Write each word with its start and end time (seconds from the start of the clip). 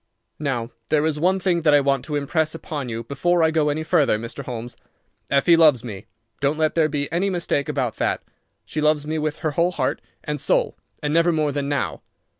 "Now 0.39 0.71
there 0.89 1.05
is 1.05 1.19
one 1.19 1.39
thing 1.39 1.61
that 1.61 1.75
I 1.75 1.79
want 1.79 2.03
to 2.05 2.15
impress 2.15 2.55
upon 2.55 2.89
you 2.89 3.03
before 3.03 3.43
I 3.43 3.51
go 3.51 3.69
any 3.69 3.83
further, 3.83 4.17
Mr. 4.17 4.43
Holmes. 4.45 4.75
Effie 5.29 5.55
loves 5.55 5.83
me. 5.83 6.07
Don't 6.39 6.57
let 6.57 6.73
there 6.73 6.89
be 6.89 7.07
any 7.11 7.29
mistake 7.29 7.69
about 7.69 7.97
that. 7.97 8.23
She 8.65 8.81
loves 8.81 9.05
me 9.05 9.19
with 9.19 9.35
her 9.45 9.51
whole 9.51 9.73
heart 9.73 10.01
and 10.23 10.41
soul, 10.41 10.75
and 11.03 11.13
never 11.13 11.31
more 11.31 11.51
than 11.51 11.69
now. 11.69 12.01